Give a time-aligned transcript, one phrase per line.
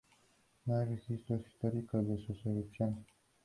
[0.65, 3.05] No hay registros históricos de sus erupciones.